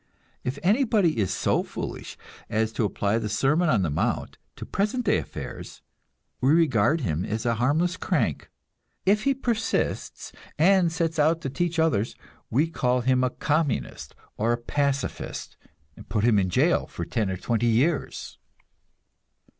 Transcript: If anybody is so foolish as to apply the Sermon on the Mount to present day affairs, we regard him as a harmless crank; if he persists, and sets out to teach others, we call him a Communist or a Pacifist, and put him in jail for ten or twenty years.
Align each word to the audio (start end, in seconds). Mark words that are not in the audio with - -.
If 0.43 0.57
anybody 0.63 1.19
is 1.19 1.31
so 1.31 1.61
foolish 1.61 2.17
as 2.49 2.71
to 2.71 2.85
apply 2.85 3.19
the 3.19 3.29
Sermon 3.29 3.69
on 3.69 3.83
the 3.83 3.91
Mount 3.91 4.39
to 4.55 4.65
present 4.65 5.05
day 5.05 5.19
affairs, 5.19 5.83
we 6.41 6.49
regard 6.53 7.01
him 7.01 7.23
as 7.23 7.45
a 7.45 7.53
harmless 7.53 7.97
crank; 7.97 8.49
if 9.05 9.25
he 9.25 9.35
persists, 9.35 10.31
and 10.57 10.91
sets 10.91 11.19
out 11.19 11.39
to 11.41 11.51
teach 11.51 11.77
others, 11.77 12.15
we 12.49 12.65
call 12.67 13.01
him 13.01 13.23
a 13.23 13.29
Communist 13.29 14.15
or 14.37 14.53
a 14.53 14.57
Pacifist, 14.57 15.55
and 15.95 16.09
put 16.09 16.23
him 16.23 16.39
in 16.39 16.49
jail 16.49 16.87
for 16.87 17.05
ten 17.05 17.29
or 17.29 17.37
twenty 17.37 17.67
years. 17.67 18.39